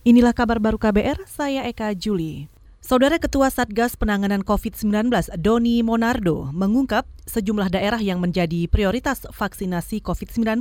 [0.00, 2.48] Inilah kabar baru KBR, saya Eka Juli.
[2.80, 10.56] Saudara Ketua Satgas Penanganan COVID-19 Doni Monardo mengungkap sejumlah daerah yang menjadi prioritas vaksinasi COVID-19.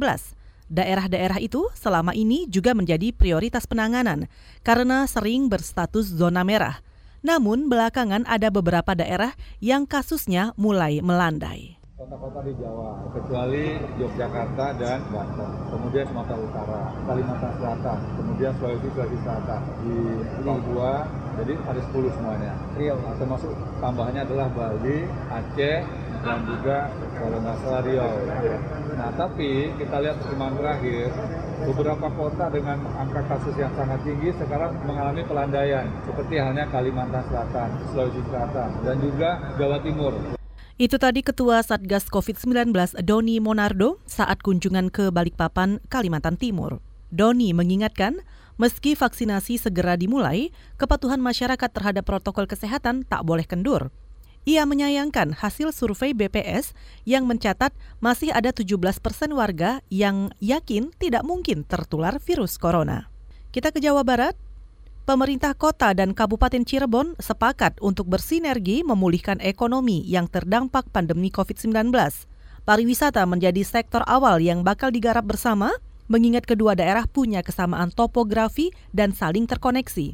[0.68, 4.28] Daerah-daerah itu selama ini juga menjadi prioritas penanganan
[4.60, 6.84] karena sering berstatus zona merah.
[7.24, 9.32] Namun belakangan ada beberapa daerah
[9.64, 17.52] yang kasusnya mulai melandai kota-kota di Jawa, kecuali Yogyakarta dan Banten, kemudian Sumatera Utara, Kalimantan
[17.60, 19.98] Selatan, kemudian Sulawesi Sulawesi Selatan, di
[20.48, 21.04] Papua,
[21.44, 22.56] jadi ada 10 semuanya.
[22.80, 23.52] Riau, termasuk
[23.84, 25.78] tambahannya adalah Bali, Aceh,
[26.24, 26.88] dan juga
[27.20, 28.16] kalau nggak salah Riau.
[28.96, 31.08] Nah, tapi kita lihat perkembangan terakhir,
[31.68, 37.76] beberapa kota dengan angka kasus yang sangat tinggi sekarang mengalami pelandaian, seperti halnya Kalimantan Selatan,
[37.92, 40.39] Sulawesi Selatan, dan juga Jawa Timur.
[40.80, 42.72] Itu tadi Ketua Satgas COVID-19
[43.04, 46.80] Doni Monardo saat kunjungan ke Balikpapan, Kalimantan Timur.
[47.12, 48.24] Doni mengingatkan,
[48.56, 53.92] meski vaksinasi segera dimulai, kepatuhan masyarakat terhadap protokol kesehatan tak boleh kendur.
[54.48, 56.72] Ia menyayangkan hasil survei BPS
[57.04, 63.12] yang mencatat masih ada 17 persen warga yang yakin tidak mungkin tertular virus corona.
[63.52, 64.40] Kita ke Jawa Barat,
[65.10, 71.90] pemerintah kota dan Kabupaten Cirebon sepakat untuk bersinergi memulihkan ekonomi yang terdampak pandemi COVID-19.
[72.62, 75.74] Pariwisata menjadi sektor awal yang bakal digarap bersama,
[76.06, 80.14] mengingat kedua daerah punya kesamaan topografi dan saling terkoneksi.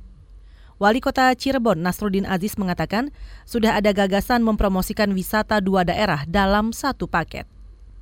[0.80, 3.12] Wali Kota Cirebon Nasruddin Aziz mengatakan
[3.44, 7.44] sudah ada gagasan mempromosikan wisata dua daerah dalam satu paket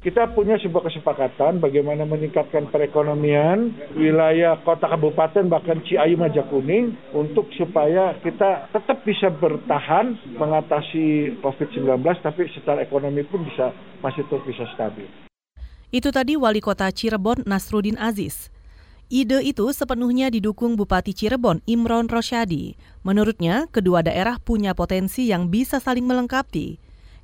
[0.04, 8.20] kita punya sebuah kesepakatan bagaimana meningkatkan perekonomian wilayah kota kabupaten bahkan Ciayu Majakuning untuk supaya
[8.20, 13.72] kita tetap bisa bertahan mengatasi COVID-19 tapi secara ekonomi pun bisa
[14.04, 15.08] masih terus bisa stabil.
[15.88, 18.52] Itu tadi Wali Kota Cirebon Nasruddin Aziz.
[19.08, 22.76] Ide itu sepenuhnya didukung Bupati Cirebon Imron Rosyadi.
[23.06, 26.82] Menurutnya, kedua daerah punya potensi yang bisa saling melengkapi.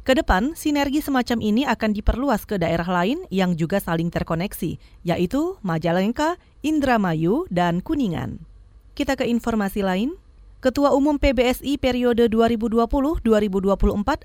[0.08, 5.60] Ke depan, sinergi semacam ini akan diperluas ke daerah lain yang juga saling terkoneksi, yaitu
[5.60, 8.39] Majalengka, Indramayu, dan Kuningan.
[8.95, 10.15] Kita ke informasi lain.
[10.59, 13.23] Ketua Umum PBSI periode 2020-2024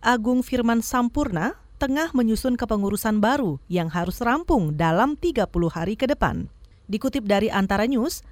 [0.02, 6.50] Agung Firman Sampurna tengah menyusun kepengurusan baru yang harus rampung dalam 30 hari ke depan.
[6.90, 8.26] Dikutip dari Antara News,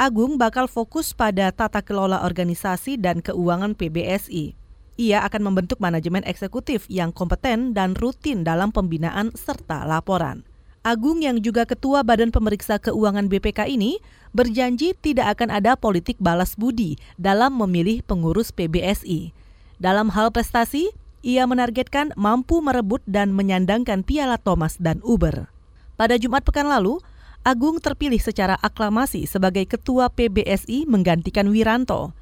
[0.00, 4.63] Agung bakal fokus pada tata kelola organisasi dan keuangan PBSI.
[4.94, 10.46] Ia akan membentuk manajemen eksekutif yang kompeten dan rutin dalam pembinaan serta laporan.
[10.84, 13.98] Agung yang juga ketua Badan Pemeriksa Keuangan BPK ini
[14.36, 19.32] berjanji tidak akan ada politik balas budi dalam memilih pengurus PBSI.
[19.80, 20.92] Dalam hal prestasi,
[21.24, 25.48] ia menargetkan mampu merebut dan menyandangkan piala Thomas dan Uber.
[25.96, 27.00] Pada Jumat pekan lalu,
[27.44, 32.16] Agung terpilih secara aklamasi sebagai ketua PBSI menggantikan Wiranto.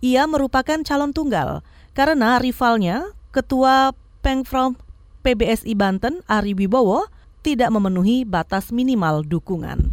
[0.00, 1.60] Ia merupakan calon tunggal
[1.92, 3.92] karena rivalnya, Ketua
[4.24, 4.78] Pengprom
[5.26, 7.10] PBSI Banten Ari Wibowo
[7.42, 9.92] tidak memenuhi batas minimal dukungan.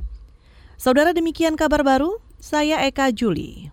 [0.77, 3.65] Saudara demikian kabar baru, saya Eka Juli.